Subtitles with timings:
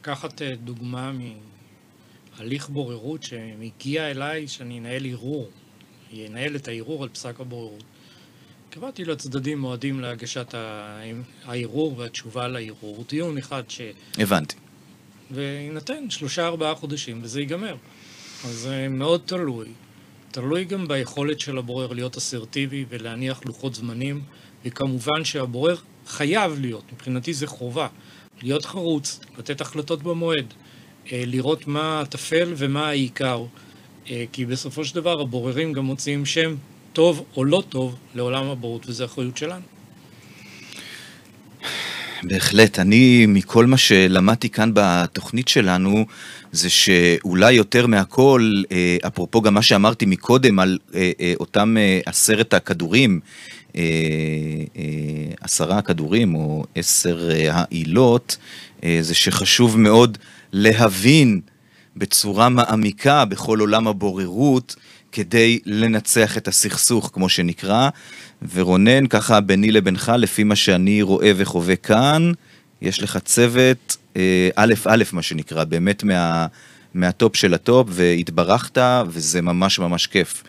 [0.00, 1.12] לקחת אה, דוגמה
[2.38, 5.50] מהליך בוררות שמגיע אליי שאני אנהל ערעור,
[6.12, 7.82] ינהל את הערעור על פסק הבוררות.
[8.70, 10.54] קבעתי לצדדים מועדים להגשת
[11.44, 13.80] הערעור והתשובה לערעור, דיון אחד ש...
[14.18, 14.56] הבנתי.
[15.30, 17.76] ויינתן שלושה ארבעה חודשים וזה ייגמר.
[18.44, 19.68] אז זה מאוד תלוי.
[20.30, 24.22] תלוי גם ביכולת של הבורר להיות אסרטיבי ולהניח לוחות זמנים,
[24.64, 25.76] וכמובן שהבורר
[26.06, 27.88] חייב להיות, מבחינתי זה חובה,
[28.42, 30.54] להיות חרוץ, לתת החלטות במועד,
[31.12, 33.44] אה, לראות מה הטפל ומה העיקר,
[34.10, 36.54] אה, כי בסופו של דבר הבוררים גם מוציאים שם
[36.92, 39.62] טוב או לא טוב לעולם הבורות, וזו אחריות שלנו.
[42.22, 42.78] בהחלט.
[42.78, 46.06] אני, מכל מה שלמדתי כאן בתוכנית שלנו,
[46.52, 50.78] זה שאולי יותר מהכל, אה, אפרופו גם מה שאמרתי מקודם על
[51.40, 51.76] אותם
[52.06, 53.20] עשרת הכדורים,
[55.40, 58.36] עשרה הכדורים או עשר העילות,
[59.00, 60.18] זה שחשוב מאוד
[60.52, 61.40] להבין
[61.96, 64.76] בצורה מעמיקה בכל עולם הבוררות,
[65.12, 67.88] כדי לנצח את הסכסוך, כמו שנקרא.
[68.52, 72.32] ורונן, ככה ביני לבינך, לפי מה שאני רואה וחווה כאן,
[72.82, 76.46] יש לך צוות אה, א' א', מה שנקרא, באמת מה,
[76.94, 80.42] מהטופ של הטופ, והתברכת, וזה ממש ממש כיף.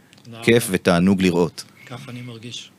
[0.44, 1.64] כיף ותענוג לראות.
[1.86, 2.72] ככה אני מרגיש.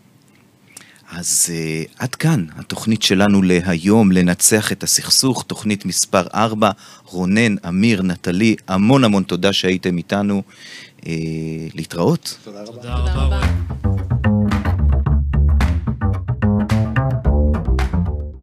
[1.15, 6.71] אז אה, עד כאן התוכנית שלנו להיום, לנצח את הסכסוך, תוכנית מספר 4.
[7.07, 10.43] רונן, אמיר, נטלי, המון המון תודה שהייתם איתנו.
[11.01, 11.05] אה,
[11.75, 12.39] להתראות.
[12.45, 12.73] תודה רבה.
[12.73, 13.62] תודה רבה.